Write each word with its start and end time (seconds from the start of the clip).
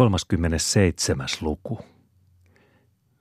37. 0.00 1.26
luku. 1.40 1.80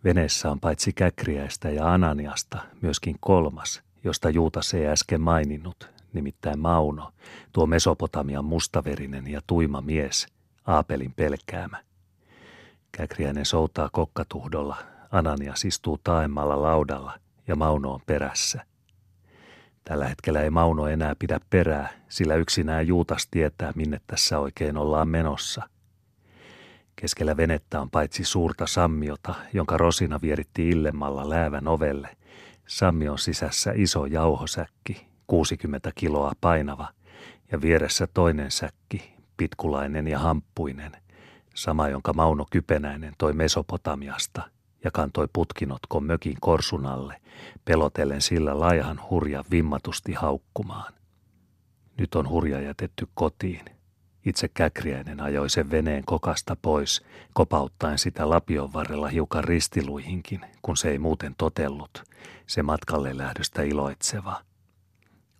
Veneessä 0.03 0.51
on 0.51 0.59
paitsi 0.59 0.93
Käkriäistä 0.93 1.69
ja 1.69 1.93
Ananiasta 1.93 2.57
myöskin 2.81 3.15
kolmas, 3.19 3.83
josta 4.03 4.29
Juutas 4.29 4.73
ei 4.73 4.87
äsken 4.87 5.21
maininnut, 5.21 5.89
nimittäin 6.13 6.59
Mauno, 6.59 7.11
tuo 7.51 7.65
Mesopotamian 7.65 8.45
mustaverinen 8.45 9.27
ja 9.27 9.41
tuima 9.47 9.81
mies, 9.81 10.27
Aapelin 10.67 11.13
pelkäämä. 11.13 11.77
Käkriäinen 12.91 13.45
soutaa 13.45 13.89
kokkatuhdolla, 13.91 14.77
Ananias 15.11 15.65
istuu 15.65 15.99
taemmalla 16.03 16.61
laudalla 16.61 17.19
ja 17.47 17.55
Mauno 17.55 17.93
on 17.93 18.01
perässä. 18.05 18.65
Tällä 19.83 20.07
hetkellä 20.07 20.41
ei 20.41 20.49
Mauno 20.49 20.87
enää 20.87 21.15
pidä 21.19 21.39
perää, 21.49 21.89
sillä 22.09 22.35
yksinään 22.35 22.87
Juutas 22.87 23.27
tietää, 23.31 23.71
minne 23.75 24.01
tässä 24.07 24.39
oikein 24.39 24.77
ollaan 24.77 25.07
menossa– 25.07 25.61
Keskellä 27.01 27.37
venettä 27.37 27.81
on 27.81 27.89
paitsi 27.89 28.23
suurta 28.23 28.67
sammiota, 28.67 29.35
jonka 29.53 29.77
Rosina 29.77 30.19
vieritti 30.21 30.69
illemmalla 30.69 31.29
läävän 31.29 31.67
ovelle. 31.67 32.17
Sammion 32.67 33.19
sisässä 33.19 33.71
iso 33.75 34.05
jauhosäkki, 34.05 35.07
60 35.27 35.91
kiloa 35.95 36.31
painava, 36.41 36.87
ja 37.51 37.61
vieressä 37.61 38.07
toinen 38.07 38.51
säkki, 38.51 39.13
pitkulainen 39.37 40.07
ja 40.07 40.19
hamppuinen, 40.19 40.91
sama 41.55 41.89
jonka 41.89 42.13
Mauno 42.13 42.45
Kypenäinen 42.51 43.13
toi 43.17 43.33
Mesopotamiasta 43.33 44.41
ja 44.83 44.91
kantoi 44.91 45.27
putkinotkon 45.33 46.03
mökin 46.03 46.37
korsunalle, 46.41 47.21
pelotellen 47.65 48.21
sillä 48.21 48.59
laihan 48.59 48.99
hurja 49.09 49.43
vimmatusti 49.51 50.13
haukkumaan. 50.13 50.93
Nyt 51.97 52.15
on 52.15 52.29
hurja 52.29 52.61
jätetty 52.61 53.07
kotiin– 53.13 53.65
itse 54.25 54.47
Käkriäinen 54.47 55.21
ajoi 55.21 55.49
sen 55.49 55.71
veneen 55.71 56.03
kokasta 56.05 56.57
pois, 56.61 57.05
kopauttaen 57.33 57.97
sitä 57.97 58.29
lapion 58.29 58.73
varrella 58.73 59.07
hiukan 59.07 59.43
ristiluihinkin, 59.43 60.41
kun 60.61 60.77
se 60.77 60.89
ei 60.89 60.99
muuten 60.99 61.35
totellut, 61.37 62.03
se 62.47 62.63
matkalle 62.63 63.17
lähdöstä 63.17 63.61
iloitseva. 63.61 64.41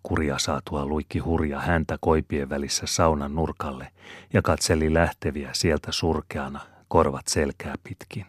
Kurja 0.04 0.40
saatua 0.40 0.86
luikki 0.86 1.20
hurja 1.20 1.60
häntä 1.60 1.98
koipien 2.02 2.50
välissä 2.50 2.86
saunan 2.86 3.36
nurkalle 3.36 3.92
ja 4.34 4.42
katseli 4.42 4.94
lähteviä 4.94 5.50
sieltä 5.54 5.92
surkeana, 5.92 6.60
korvat 6.88 7.28
selkää 7.28 7.76
pitkin. 7.84 8.26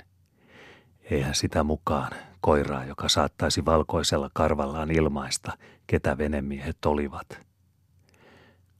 Eihän 1.10 1.34
sitä 1.34 1.62
mukaan, 1.62 2.12
koiraa, 2.40 2.84
joka 2.84 3.08
saattaisi 3.08 3.64
valkoisella 3.64 4.30
karvallaan 4.34 4.90
ilmaista, 4.90 5.52
ketä 5.86 6.18
venemiehet 6.18 6.84
olivat– 6.86 7.26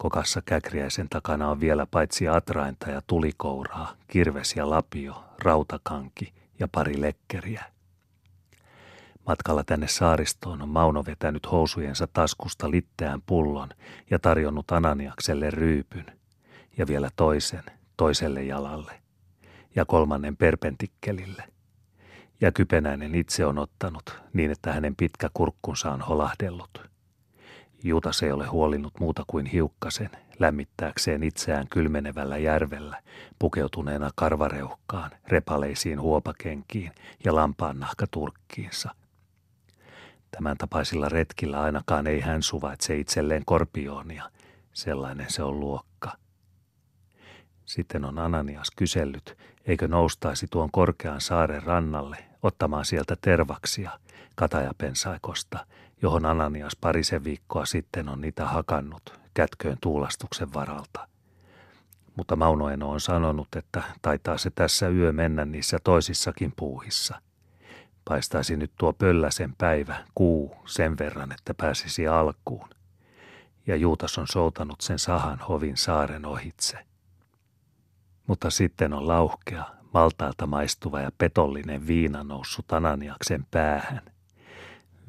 Kokassa 0.03 0.43
käkriäisen 0.45 1.09
takana 1.09 1.51
on 1.51 1.61
vielä 1.61 1.87
paitsi 1.91 2.29
atrainta 2.29 2.91
ja 2.91 3.03
tulikouraa, 3.07 3.95
kirves 4.09 4.57
ja 4.57 4.71
lapio, 4.71 5.25
rautakanki 5.45 6.35
ja 6.59 6.69
pari 6.69 7.01
lekkeriä. 7.01 7.65
Matkalla 9.27 9.65
tänne 9.65 9.89
saaristoon 9.89 10.63
on 10.63 10.69
Mauno 10.69 11.05
vetänyt 11.07 11.53
housujensa 11.53 12.07
taskusta 12.13 12.71
litteään 12.71 13.23
pullon 13.27 13.69
ja 14.11 14.19
tarjonnut 14.19 14.71
Ananiakselle 14.71 15.51
ryypyn. 15.51 16.07
Ja 16.79 16.87
vielä 16.87 17.11
toisen, 17.17 17.65
toiselle 17.97 18.43
jalalle. 18.43 18.93
Ja 19.77 19.85
kolmannen 19.85 20.37
perpentikkelille. 20.37 21.45
Ja 22.41 22.53
kypenäinen 22.53 23.15
itse 23.15 23.47
on 23.47 23.59
ottanut 23.59 24.19
niin, 24.33 24.51
että 24.51 24.73
hänen 24.73 24.97
pitkä 24.97 25.31
kurkkunsa 25.35 25.93
on 25.93 26.01
holahdellut. 26.01 26.91
Juutas 27.83 28.23
ei 28.23 28.33
ole 28.33 28.47
huolinut 28.47 29.01
muuta 29.01 29.25
kuin 29.27 29.47
hiukkasen 29.47 30.11
lämmittääkseen 30.39 31.23
itseään 31.23 31.69
kylmenevällä 31.69 32.39
järvellä, 32.39 33.03
pukeutuneena 33.39 34.11
karvareuhkaan, 34.15 35.11
repaleisiin 35.29 36.01
huopakenkiin 36.01 36.93
ja 37.25 37.35
lampaan 37.35 37.81
nahkaturkkiinsa. 37.81 38.95
Tämän 40.31 40.57
tapaisilla 40.57 41.09
retkillä 41.09 41.61
ainakaan 41.61 42.07
ei 42.07 42.21
hän 42.21 42.43
suvaitse 42.43 42.97
itselleen 42.97 43.43
korpionia, 43.45 44.31
sellainen 44.73 45.31
se 45.31 45.43
on 45.43 45.61
luokka. 45.61 46.13
Sitten 47.67 48.05
on 48.05 48.19
Ananias 48.19 48.71
kysellyt, 48.77 49.39
eikö 49.67 49.89
noustaisi 49.89 50.47
tuon 50.51 50.71
korkean 50.71 51.21
saaren 51.21 51.63
rannalle 51.63 52.17
ottamaan 52.43 52.85
sieltä 52.85 53.17
tervaksia 53.21 53.91
katajapensaikosta 54.35 55.67
johon 56.03 56.27
Ananias 56.27 56.77
parisen 56.81 57.25
viikkoa 57.25 57.67
sitten 57.67 58.09
on 58.09 58.21
niitä 58.21 58.47
hakannut 58.47 59.21
kätköön 59.35 59.77
tuulastuksen 59.81 60.53
varalta. 60.55 61.09
Mutta 62.17 62.37
Maunoeno 62.37 62.91
on 62.91 63.01
sanonut, 63.01 63.49
että 63.57 63.83
taitaa 64.03 64.39
se 64.39 64.51
tässä 64.51 64.89
yö 64.89 65.13
mennä 65.13 65.45
niissä 65.45 65.79
toisissakin 65.85 66.53
puuhissa. 66.57 67.23
Paistaisi 68.05 68.57
nyt 68.57 68.73
tuo 68.79 68.93
pölläsen 68.93 69.55
päivä, 69.59 70.05
kuu, 70.15 70.57
sen 70.67 70.99
verran, 70.99 71.33
että 71.33 71.55
pääsisi 71.55 72.09
alkuun. 72.09 72.69
Ja 73.67 73.77
Juutas 73.77 74.19
on 74.19 74.27
soutanut 74.29 74.81
sen 74.81 74.99
sahan 74.99 75.39
hovin 75.39 75.77
saaren 75.77 76.27
ohitse. 76.27 76.79
Mutta 78.27 78.51
sitten 78.51 78.93
on 78.93 79.09
lauhkea, 79.09 79.65
maltaalta 79.95 80.47
maistuva 80.47 81.01
ja 81.01 81.11
petollinen 81.19 81.87
viina 81.87 82.25
noussut 82.25 82.73
Ananiaksen 82.73 83.47
päähän– 83.51 84.03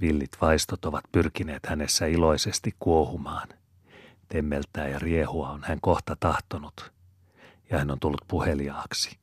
Villit 0.02 0.38
vaistot 0.42 0.86
ovat 0.86 1.04
pyrkineet 1.12 1.66
hänessä 1.66 2.06
iloisesti 2.06 2.76
kuohumaan. 2.80 3.48
Temmeltää 4.28 4.88
ja 4.88 5.00
riehua 5.00 5.50
on 5.50 5.64
hän 5.64 5.82
kohta 5.82 6.16
tahtonut, 6.20 6.92
ja 7.70 7.78
hän 7.78 7.92
on 7.92 8.00
tullut 8.00 8.22
puheliaaksi. 8.28 9.18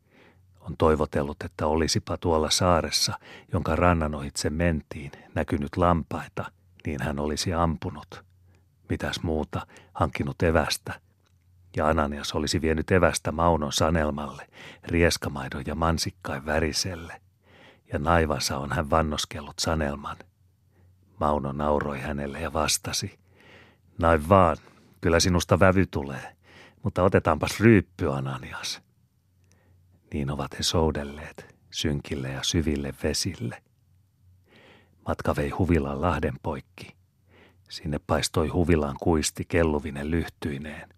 On 0.61 0.77
toivotellut, 0.77 1.37
että 1.45 1.67
olisipa 1.67 2.17
tuolla 2.17 2.51
saaressa, 2.51 3.19
jonka 3.53 3.77
rannan 3.77 4.15
ohitse 4.15 4.51
mentiin, 4.51 5.13
näkynyt 5.35 5.77
lampaita, 5.77 6.53
niin 6.87 7.03
hän 7.03 7.19
olisi 7.19 7.55
ampunut. 7.55 8.25
Mitäs 8.89 9.23
muuta, 9.23 9.67
hankkinut 9.95 10.43
evästä. 10.43 11.01
Ja 11.77 11.89
Ananias 11.89 12.33
olisi 12.33 12.61
vienyt 12.61 12.91
evästä 12.91 13.33
Maunon 13.33 13.73
sanelmalle, 13.73 14.49
rieskamaidon 14.85 15.63
ja 15.67 15.75
mansikkain 15.75 16.47
väriselle. 16.47 17.21
Ja 17.93 17.99
naivansa 17.99 18.59
on 18.59 18.73
hän 18.73 18.91
vannoskellut 18.91 19.59
sanelman– 19.59 20.17
Mauno 21.21 21.53
nauroi 21.53 22.01
hänelle 22.01 22.41
ja 22.41 22.53
vastasi. 22.53 23.19
Näin 23.99 24.29
vaan, 24.29 24.57
kyllä 25.01 25.21
sinusta 25.21 25.61
vävy 25.61 25.87
tulee, 25.87 26.37
mutta 26.83 27.03
otetaanpas 27.03 27.61
ryyppy, 27.61 28.13
Ananias. 28.13 28.83
Niin 30.13 30.31
ovat 30.31 30.59
he 30.59 30.63
soudelleet 30.63 31.57
synkille 31.71 32.29
ja 32.29 32.43
syville 32.43 32.95
vesille. 33.03 33.63
Matka 35.09 35.37
vei 35.37 35.51
Huvilan 35.51 36.01
lahden 36.01 36.35
poikki. 36.43 36.97
Sinne 37.69 38.01
paistoi 38.07 38.49
Huvilan 38.49 38.97
kuisti 39.01 39.45
kelluvinen 39.45 40.11
lyhtyineen. 40.11 40.89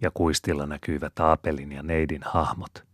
Ja 0.00 0.10
kuistilla 0.14 0.66
näkyivät 0.66 1.18
Aapelin 1.18 1.72
ja 1.72 1.82
Neidin 1.82 2.22
hahmot. 2.24 2.84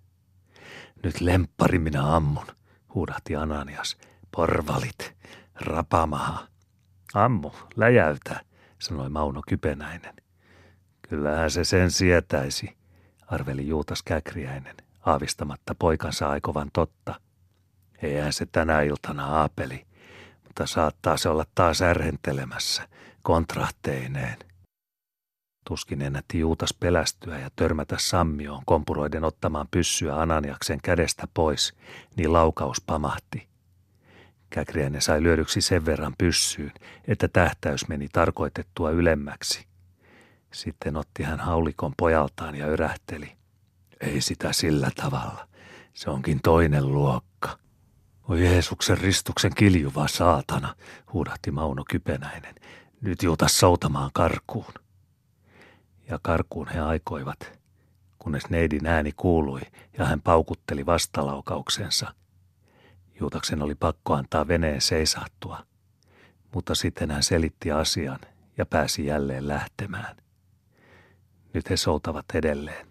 Nyt 1.03 1.21
lemppari 1.21 1.79
minä 1.79 2.17
ammun, 2.17 2.47
huudahti 2.95 3.37
Ananias. 3.37 3.99
Porvalit, 4.37 5.17
rapamaha. 5.61 6.47
Ammu, 7.15 7.51
läjäytä, 7.77 8.41
sanoi 8.79 9.11
Mauno 9.11 9.43
Kypenäinen. 9.49 10.15
Kyllähän 11.09 11.51
se 11.51 11.65
sen 11.65 11.91
sietäisi, 11.91 12.77
arveli 13.27 13.69
Juutas 13.69 14.03
Käkriäinen, 14.03 14.77
aavistamatta 15.07 15.75
poikansa 15.79 16.29
aikovan 16.29 16.71
totta. 16.73 17.21
Eihän 18.03 18.33
se 18.33 18.47
tänä 18.47 18.83
iltana 18.83 19.27
aapeli, 19.27 19.87
mutta 20.45 20.67
saattaa 20.67 21.17
se 21.17 21.29
olla 21.29 21.45
taas 21.55 21.83
ärhentelemässä, 21.83 22.89
kontrahteineen. 23.23 24.37
Tuskin 25.69 26.03
ennätti 26.03 26.39
Juutas 26.39 26.75
pelästyä 26.81 27.39
ja 27.39 27.51
törmätä 27.57 27.97
sammioon 27.99 28.63
kompuroiden 28.67 29.25
ottamaan 29.25 29.69
pyssyä 29.71 30.21
Ananiaksen 30.21 30.79
kädestä 30.83 31.29
pois, 31.35 31.75
niin 32.17 32.33
laukaus 32.33 32.83
pamahti. 32.87 33.49
Käkriäinen 34.51 35.03
sai 35.03 35.23
lyödyksi 35.23 35.61
sen 35.61 35.87
verran 35.87 36.15
pyssyyn, 36.19 36.73
että 37.09 37.29
tähtäys 37.29 37.89
meni 37.89 38.09
tarkoitettua 38.13 38.91
ylemmäksi. 38.91 39.67
Sitten 40.53 40.97
otti 40.97 41.23
hän 41.23 41.41
haulikon 41.41 41.93
pojaltaan 41.97 42.55
ja 42.55 42.67
örähteli. 42.67 43.37
Ei 44.01 44.21
sitä 44.21 44.53
sillä 44.53 44.91
tavalla. 44.97 45.49
Se 45.95 46.11
onkin 46.11 46.41
toinen 46.43 46.93
luokka. 46.93 47.59
Oi 48.29 48.45
Jeesuksen 48.45 48.99
ristuksen 48.99 49.55
kiljuva 49.55 50.09
saatana, 50.09 50.75
huudahti 51.13 51.51
Mauno 51.51 51.85
Kypenäinen. 51.91 52.55
Nyt 53.01 53.23
juuta 53.23 53.49
soutamaan 53.49 54.11
karkuun. 54.15 54.75
Ja 56.11 56.19
karkuun 56.23 56.69
he 56.69 56.81
aikoivat, 56.81 57.59
kunnes 58.19 58.51
neidin 58.51 58.87
ääni 58.87 59.13
kuului 59.17 59.61
ja 59.99 60.05
hän 60.05 60.23
paukutteli 60.23 60.87
vastalaukauksensa– 60.87 62.15
Juutaksen 63.21 63.63
oli 63.63 63.75
pakko 63.75 64.15
antaa 64.15 64.49
veneen 64.49 64.81
seisahtua, 64.81 65.67
mutta 66.55 66.75
sitten 66.75 67.11
hän 67.11 67.23
selitti 67.23 67.73
asian 67.73 68.19
ja 68.59 68.67
pääsi 68.67 69.07
jälleen 69.07 69.49
lähtemään. 69.49 70.17
Nyt 71.55 71.71
he 71.71 71.77
soutavat 71.77 72.25
edelleen. 72.35 72.87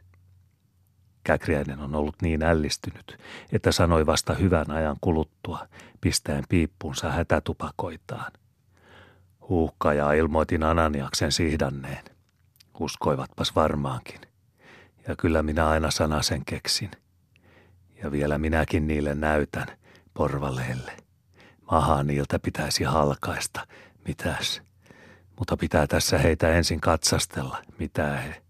Käkriäinen 1.23 1.79
on 1.79 1.95
ollut 1.95 2.21
niin 2.21 2.43
ällistynyt, 2.43 3.17
että 3.51 3.71
sanoi 3.71 4.05
vasta 4.05 4.33
hyvän 4.33 4.71
ajan 4.71 4.97
kuluttua, 5.01 5.67
pistäen 6.01 6.43
piippunsa 6.49 7.11
hätätupakoitaan. 7.11 8.31
Huuhka 9.49 9.93
ja 9.93 10.13
ilmoitin 10.13 10.63
Ananiaksen 10.63 11.31
sihdanneen. 11.31 12.03
Uskoivatpas 12.79 13.55
varmaankin. 13.55 14.21
Ja 15.07 15.15
kyllä 15.15 15.43
minä 15.43 15.67
aina 15.67 15.91
sanasen 15.91 16.45
keksin. 16.45 16.91
Ja 18.03 18.11
vielä 18.11 18.37
minäkin 18.37 18.87
niille 18.87 19.15
näytän, 19.15 19.67
porvaleille. 20.17 20.91
Mahaa 21.71 22.03
niiltä 22.03 22.39
pitäisi 22.39 22.83
halkaista. 22.83 23.67
Mitäs? 24.07 24.61
Mutta 25.39 25.57
pitää 25.57 25.87
tässä 25.87 26.17
heitä 26.17 26.49
ensin 26.49 26.81
katsastella. 26.81 27.57
Mitä 27.79 28.17
he? 28.17 28.41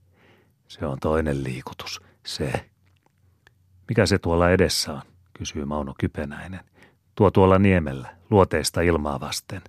Se 0.68 0.86
on 0.86 1.00
toinen 1.00 1.44
liikutus. 1.44 2.02
Se. 2.26 2.70
Mikä 3.90 4.06
se 4.06 4.18
tuolla 4.18 4.50
edessä 4.50 4.94
on? 4.94 5.02
kysyy 5.34 5.66
Mauno 5.66 5.94
Kypenäinen. 6.00 6.60
Tuo 7.16 7.32
tuolla 7.32 7.60
niemellä, 7.60 8.16
luoteista 8.30 8.82
ilmaa 8.82 9.20
vasten. 9.20 9.62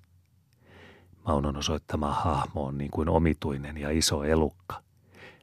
Maunon 1.27 1.57
osoittama 1.57 2.13
hahmo 2.13 2.65
on 2.67 2.79
niin 2.79 2.91
kuin 2.91 3.09
omituinen 3.09 3.77
ja 3.77 3.91
iso 3.91 4.25
elukka. 4.25 4.83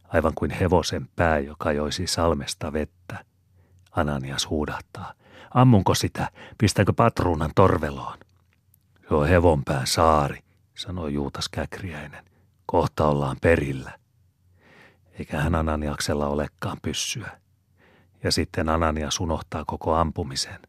Aivan 0.08 0.34
kuin 0.36 0.52
hevosen 0.52 1.08
pää, 1.16 1.40
joka 1.40 1.72
joisi 1.72 2.08
salmesta 2.08 2.74
vettä. 2.74 3.26
Ananias 3.92 4.50
huudahtaa. 4.50 5.14
Ammunko 5.54 5.96
sitä? 5.96 6.32
Pistäkö 6.58 6.94
patruunan 6.94 7.52
torveloon? 7.56 8.18
Se 9.10 9.16
on 9.16 9.28
hevonpään 9.28 9.88
saari, 9.88 10.40
sanoi 10.76 11.14
Juutas 11.14 11.50
Käkriäinen. 11.50 12.26
Kohta 12.66 13.08
ollaan 13.08 13.38
perillä 13.42 13.92
eikä 15.20 15.42
hän 15.42 15.56
Ananiaksella 15.56 16.28
olekaan 16.28 16.78
pyssyä. 16.82 17.40
Ja 18.24 18.32
sitten 18.32 18.70
Ananias 18.70 19.20
unohtaa 19.20 19.64
koko 19.68 19.96
ampumisen. 19.96 20.60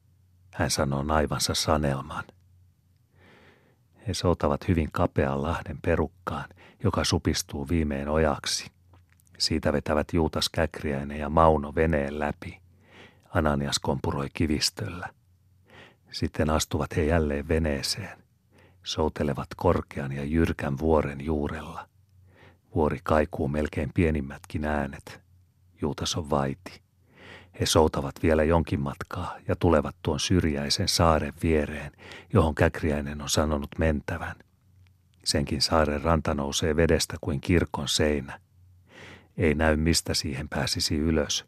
Hän 0.55 0.71
sanoo 0.71 1.03
naivansa 1.03 1.55
sanelman. 1.55 2.25
He 4.09 4.15
soutavat 4.15 4.69
hyvin 4.69 4.89
kapean 4.93 5.43
lahden 5.43 5.79
perukkaan, 5.83 6.49
joka 6.85 7.05
supistuu 7.05 7.69
viimein 7.69 8.09
ojaksi. 8.09 8.71
Siitä 9.39 9.73
vetävät 9.73 10.09
Juutas 10.13 10.49
Käkriäinen 10.49 11.19
ja 11.19 11.29
Mauno 11.29 11.75
veneen 11.75 12.19
läpi. 12.19 12.61
Ananias 13.37 13.79
kompuroi 13.79 14.29
kivistöllä. 14.35 15.09
Sitten 16.13 16.51
astuvat 16.51 16.97
he 16.97 17.05
jälleen 17.05 17.49
veneeseen. 17.49 18.19
Soutelevat 18.83 19.49
korkean 19.57 20.13
ja 20.13 20.25
jyrkän 20.25 20.79
vuoren 20.79 21.25
juurella– 21.25 21.89
Vuori 22.77 22.99
kaikuu 23.03 23.49
melkein 23.49 23.91
pienimmätkin 23.95 24.65
äänet. 24.65 25.21
Juutas 25.81 26.17
on 26.17 26.31
vaiti. 26.31 26.81
He 27.61 27.67
soutavat 27.67 28.15
vielä 28.23 28.45
jonkin 28.45 28.81
matkaa 28.81 29.37
ja 29.49 29.57
tulevat 29.57 29.97
tuon 30.03 30.21
syrjäisen 30.21 30.89
saaren 30.89 31.33
viereen, 31.43 31.93
johon 32.33 32.55
Käkriäinen 32.55 33.23
on 33.23 33.29
sanonut 33.29 33.71
mentävän. 33.79 34.37
Senkin 35.25 35.63
saaren 35.63 36.03
ranta 36.03 36.35
nousee 36.35 36.77
vedestä 36.77 37.17
kuin 37.21 37.41
kirkon 37.41 37.89
seinä. 37.89 38.41
Ei 39.37 39.55
näy 39.55 39.77
mistä 39.77 40.15
siihen 40.15 40.49
pääsisi 40.49 40.97
ylös. 40.97 41.45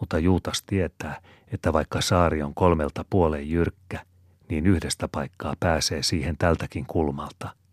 Mutta 0.00 0.18
Juutas 0.18 0.62
tietää, 0.62 1.20
että 1.52 1.72
vaikka 1.72 2.00
saari 2.00 2.42
on 2.42 2.54
kolmelta 2.54 3.04
puolen 3.10 3.50
jyrkkä, 3.50 4.06
niin 4.48 4.66
yhdestä 4.66 5.08
paikkaa 5.08 5.54
pääsee 5.60 6.02
siihen 6.02 6.36
tältäkin 6.38 6.86
kulmalta– 6.86 7.48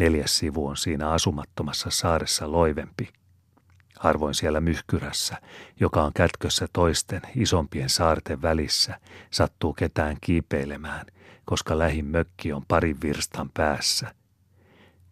Neljäs 0.00 0.38
sivu 0.38 0.66
on 0.66 0.76
siinä 0.76 1.10
asumattomassa 1.10 1.90
saaressa 1.90 2.52
loivempi. 2.52 3.08
Harvoin 3.98 4.34
siellä 4.34 4.60
myhkyrässä, 4.60 5.36
joka 5.80 6.02
on 6.02 6.12
kätkössä 6.12 6.66
toisten 6.72 7.22
isompien 7.36 7.88
saarten 7.88 8.42
välissä, 8.42 9.00
sattuu 9.30 9.72
ketään 9.72 10.16
kiipeilemään, 10.20 11.06
koska 11.44 11.78
lähin 11.78 12.04
mökki 12.04 12.52
on 12.52 12.64
parin 12.68 13.00
virstan 13.02 13.50
päässä. 13.54 14.14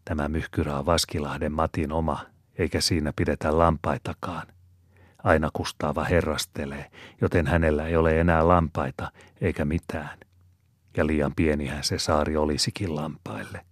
Tämä 0.05 0.29
myhkyrä 0.29 0.79
on 0.79 0.87
Vaskilahden 0.87 1.53
Matin 1.53 1.93
oma, 1.93 2.27
eikä 2.59 2.81
siinä 2.81 3.13
pidetä 3.17 3.59
lampaitakaan. 3.59 4.47
Aina 5.25 5.50
kustaava 5.53 6.05
herrastelee, 6.05 6.91
joten 7.20 7.47
hänellä 7.47 7.87
ei 7.87 7.97
ole 7.97 8.20
enää 8.20 8.49
lampaita 8.49 9.12
eikä 9.41 9.65
mitään. 9.65 10.19
Ja 10.97 11.06
liian 11.06 11.35
pienihän 11.35 11.85
se 11.85 11.99
saari 11.99 12.37
olisikin 12.37 12.97
lampaille. 12.97 13.65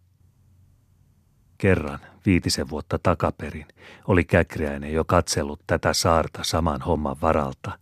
Kerran, 1.58 1.98
viitisen 2.26 2.70
vuotta 2.70 2.98
takaperin, 3.02 3.66
oli 4.08 4.25
Käkriäinen 4.25 4.93
jo 4.93 5.04
katsellut 5.04 5.60
tätä 5.66 5.93
saarta 5.93 6.44
saman 6.44 6.82
homman 6.82 7.16
varalta. 7.22 7.78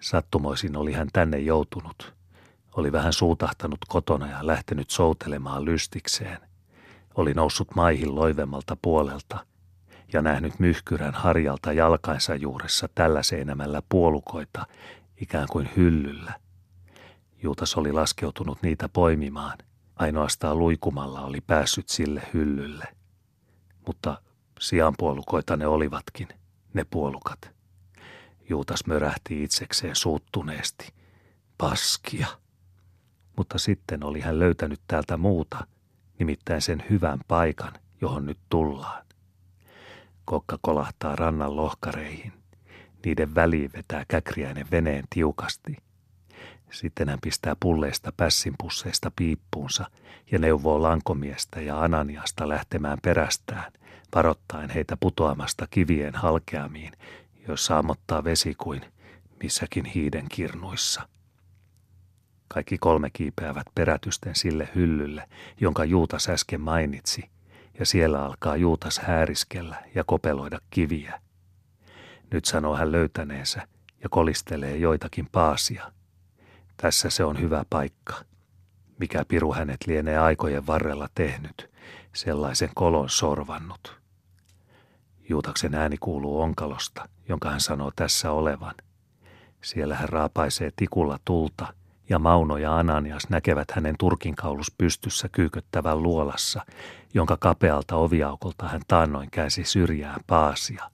Sattumoisin 0.00 0.76
oli 0.76 0.92
hän 0.92 1.08
tänne 1.12 1.38
joutunut. 1.38 2.14
Oli 2.76 2.92
vähän 2.92 3.12
suutahtanut 3.12 3.78
kotona 3.88 4.30
ja 4.30 4.46
lähtenyt 4.46 4.90
soutelemaan 4.90 5.64
lystikseen. 5.64 6.38
Oli 7.14 7.34
noussut 7.34 7.74
maihin 7.74 8.14
loivemmalta 8.14 8.76
puolelta 8.82 9.46
ja 10.12 10.22
nähnyt 10.22 10.58
myhkyrän 10.58 11.14
harjalta 11.14 11.72
jalkainsa 11.72 12.34
juuressa 12.34 12.88
tällä 12.94 13.22
seinämällä 13.22 13.82
puolukoita, 13.88 14.66
ikään 15.20 15.48
kuin 15.50 15.70
hyllyllä. 15.76 16.32
Juutas 17.42 17.76
oli 17.76 17.92
laskeutunut 17.92 18.62
niitä 18.62 18.88
poimimaan 18.88 19.58
Ainoastaan 19.98 20.58
luikumalla 20.58 21.20
oli 21.20 21.40
päässyt 21.40 21.88
sille 21.88 22.22
hyllylle. 22.34 22.84
Mutta 23.86 24.22
sianpuolukoita 24.60 25.56
ne 25.56 25.66
olivatkin, 25.66 26.28
ne 26.74 26.84
puolukat. 26.90 27.50
Juutas 28.48 28.86
mörähti 28.86 29.44
itsekseen 29.44 29.96
suuttuneesti. 29.96 30.92
Paskia. 31.58 32.26
Mutta 33.36 33.58
sitten 33.58 34.04
oli 34.04 34.20
hän 34.20 34.38
löytänyt 34.38 34.80
täältä 34.86 35.16
muuta, 35.16 35.66
nimittäin 36.18 36.62
sen 36.62 36.84
hyvän 36.90 37.20
paikan, 37.28 37.72
johon 38.00 38.26
nyt 38.26 38.38
tullaan. 38.48 39.04
Kokka 40.28 40.58
kolahtaa 40.62 41.16
rannan 41.16 41.56
lohkareihin. 41.56 42.32
Niiden 43.04 43.34
väliin 43.34 43.70
vetää 43.76 44.04
käkriäinen 44.08 44.66
veneen 44.70 45.04
tiukasti– 45.10 45.76
sitten 46.70 47.08
hän 47.08 47.18
pistää 47.22 47.56
pulleista 47.60 48.12
pässinpusseista 48.16 49.12
piippuunsa 49.16 49.90
ja 50.30 50.38
neuvoo 50.38 50.82
lankomiestä 50.82 51.60
ja 51.60 51.80
Ananiasta 51.80 52.48
lähtemään 52.48 52.98
perästään, 53.02 53.72
varottaen 54.14 54.70
heitä 54.70 54.96
putoamasta 54.96 55.66
kivien 55.70 56.14
halkeamiin, 56.14 56.92
joissa 57.48 57.78
ammottaa 57.78 58.24
vesi 58.24 58.54
kuin 58.54 58.80
missäkin 59.42 59.84
hiiden 59.84 60.26
kirnuissa. 60.28 61.08
Kaikki 62.48 62.78
kolme 62.78 63.10
kiipeävät 63.10 63.66
perätysten 63.74 64.34
sille 64.34 64.68
hyllylle, 64.74 65.28
jonka 65.60 65.84
Juutas 65.84 66.28
äsken 66.28 66.60
mainitsi, 66.60 67.30
ja 67.78 67.86
siellä 67.86 68.24
alkaa 68.24 68.56
Juutas 68.56 68.98
hääriskellä 68.98 69.82
ja 69.94 70.04
kopeloida 70.04 70.58
kiviä. 70.70 71.20
Nyt 72.32 72.44
sanoo 72.44 72.76
hän 72.76 72.92
löytäneensä 72.92 73.68
ja 74.02 74.08
kolistelee 74.08 74.76
joitakin 74.76 75.28
paasia– 75.32 75.92
tässä 76.82 77.10
se 77.10 77.24
on 77.24 77.40
hyvä 77.40 77.64
paikka. 77.70 78.14
Mikä 78.98 79.24
piru 79.28 79.52
hänet 79.52 79.86
lienee 79.86 80.18
aikojen 80.18 80.66
varrella 80.66 81.08
tehnyt, 81.14 81.70
sellaisen 82.14 82.70
kolon 82.74 83.10
sorvannut. 83.10 84.00
Juutaksen 85.28 85.74
ääni 85.74 85.96
kuuluu 86.00 86.40
onkalosta, 86.40 87.08
jonka 87.28 87.50
hän 87.50 87.60
sanoo 87.60 87.92
tässä 87.96 88.30
olevan. 88.30 88.74
Siellä 89.62 89.94
hän 89.94 90.08
raapaisee 90.08 90.70
tikulla 90.76 91.18
tulta, 91.24 91.74
ja 92.08 92.18
Mauno 92.18 92.56
ja 92.56 92.78
Ananias 92.78 93.28
näkevät 93.28 93.70
hänen 93.70 93.94
turkinkaulus 93.98 94.72
pystyssä 94.78 95.28
kyyköttävän 95.28 96.02
luolassa, 96.02 96.60
jonka 97.14 97.36
kapealta 97.36 97.96
oviaukolta 97.96 98.68
hän 98.68 98.80
taannoin 98.88 99.30
käsi 99.30 99.64
syrjään 99.64 100.20
paasia. 100.26 100.90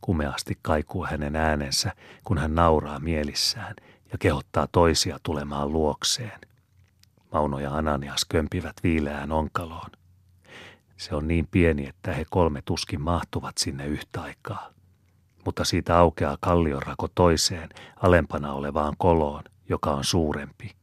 Kumeasti 0.00 0.58
kaikuu 0.62 1.06
hänen 1.06 1.36
äänensä, 1.36 1.92
kun 2.24 2.38
hän 2.38 2.54
nauraa 2.54 2.98
mielissään– 2.98 3.74
ja 4.12 4.18
kehottaa 4.18 4.66
toisia 4.72 5.18
tulemaan 5.22 5.72
luokseen. 5.72 6.40
Mauno 7.32 7.58
ja 7.58 7.74
Ananias 7.74 8.24
kömpivät 8.24 8.76
viileään 8.82 9.32
onkaloon. 9.32 9.90
Se 10.96 11.14
on 11.14 11.28
niin 11.28 11.48
pieni, 11.50 11.88
että 11.88 12.12
he 12.12 12.24
kolme 12.30 12.62
tuskin 12.64 13.00
mahtuvat 13.00 13.58
sinne 13.58 13.86
yhtä 13.86 14.22
aikaa. 14.22 14.70
Mutta 15.44 15.64
siitä 15.64 15.98
aukeaa 15.98 16.36
kallionrako 16.40 17.08
toiseen, 17.14 17.68
alempana 17.96 18.52
olevaan 18.52 18.94
koloon, 18.98 19.44
joka 19.70 19.90
on 19.90 20.04
suurempi. 20.04 20.76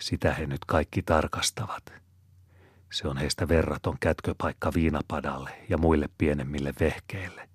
Sitä 0.00 0.34
he 0.34 0.46
nyt 0.46 0.64
kaikki 0.64 1.02
tarkastavat. 1.02 1.92
Se 2.92 3.08
on 3.08 3.16
heistä 3.16 3.48
verraton 3.48 3.96
kätköpaikka 4.00 4.72
viinapadalle 4.74 5.50
ja 5.68 5.78
muille 5.78 6.08
pienemmille 6.18 6.74
vehkeille 6.80 7.50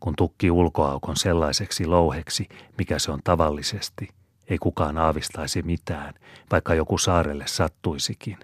kun 0.00 0.16
tukki 0.16 0.50
ulkoaukon 0.50 1.16
sellaiseksi 1.16 1.86
louheksi, 1.86 2.48
mikä 2.78 2.98
se 2.98 3.10
on 3.12 3.20
tavallisesti, 3.24 4.08
ei 4.48 4.58
kukaan 4.58 4.98
aavistaisi 4.98 5.62
mitään, 5.62 6.14
vaikka 6.52 6.74
joku 6.74 6.98
saarelle 6.98 7.46
sattuisikin, 7.46 8.38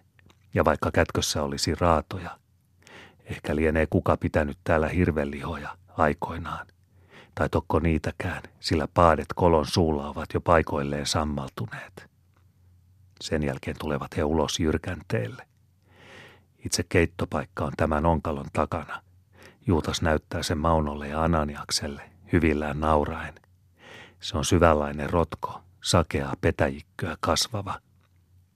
ja 0.55 0.65
vaikka 0.65 0.91
kätkössä 0.91 1.43
olisi 1.43 1.75
raatoja. 1.75 2.39
Ehkä 3.25 3.57
lienee 3.57 3.87
kuka 3.91 4.17
pitänyt 4.17 4.59
täällä 4.65 4.89
hirvelihoja 4.89 5.77
aikoinaan. 5.89 6.67
Tai 7.35 7.49
tokko 7.49 7.79
niitäkään, 7.79 8.43
sillä 8.61 8.89
paadet 8.95 9.27
kolon 9.35 9.67
suulla 9.67 10.09
ovat 10.09 10.35
jo 10.35 10.41
paikoilleen 10.41 11.07
sammaltuneet. 11.07 12.11
Sen 13.21 13.43
jälkeen 13.43 13.77
tulevat 13.79 14.17
he 14.17 14.25
ulos 14.25 14.61
jyrkänteelle. 14.61 15.47
Itse 16.65 16.83
keittopaikka 16.89 17.65
on 17.65 17.73
tämän 17.77 18.07
onkalon 18.07 18.47
takana. 18.53 19.03
Juutas 19.67 20.03
näyttää 20.03 20.43
sen 20.43 20.59
Maunolle 20.59 21.09
ja 21.09 21.25
Ananiakselle, 21.25 22.11
hyvillään 22.33 22.81
nauraen. 22.81 23.35
Se 24.21 24.39
on 24.39 24.45
syvänlainen 24.45 25.11
rotko, 25.11 25.61
sakeaa 25.85 26.35
petäjikköä 26.41 27.17
kasvava. 27.21 27.81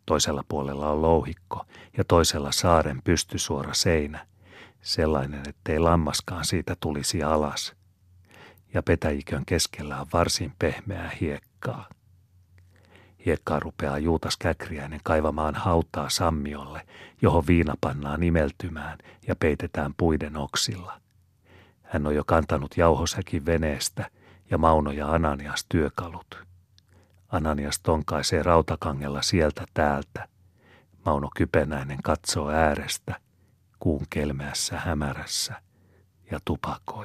Toisella 0.07 0.45
puolella 0.49 0.91
on 0.91 1.03
louhikko 1.03 1.65
ja 1.97 2.05
toisella 2.05 2.53
saaren 2.53 3.03
pystysuora 3.03 3.75
seinä, 3.75 4.27
sellainen, 4.83 5.49
ettei 5.49 5.79
lammaskaan 5.79 6.45
siitä 6.45 6.77
tulisi 6.81 7.23
alas. 7.23 7.77
Ja 8.77 8.83
petäjikön 8.83 9.43
keskellä 9.47 10.01
on 10.01 10.07
varsin 10.13 10.53
pehmeää 10.59 11.11
hiekkaa. 11.21 11.89
Hiekkaa 13.27 13.61
rupeaa 13.61 13.99
Juutas 13.99 14.37
Käkriäinen 14.37 15.01
kaivamaan 15.03 15.55
hautaa 15.55 16.09
sammiolle, 16.11 16.87
johon 17.23 17.47
viina 17.47 17.75
pannaan 17.81 18.23
imeltymään 18.23 18.99
ja 19.27 19.37
peitetään 19.37 19.95
puiden 19.97 20.37
oksilla. 20.37 21.01
Hän 21.83 22.07
on 22.07 22.15
jo 22.15 22.25
kantanut 22.25 22.77
jauhosäkin 22.77 23.47
veneestä 23.47 24.11
ja 24.51 24.59
Mauno 24.59 24.91
ja 24.91 25.13
Ananias 25.13 25.67
työkalut. 25.69 26.45
Ananias 27.29 27.81
tonkaisee 27.81 28.43
rautakangella 28.43 29.23
sieltä 29.23 29.65
täältä. 29.75 30.29
Mauno 31.05 31.29
Kypenäinen 31.37 32.03
katsoo 32.03 32.51
äärestä, 32.51 33.21
kuun 33.79 34.07
kelmeässä 34.11 34.79
hämärässä 34.79 35.63
ja 36.31 36.39
tupakoi. 36.45 36.97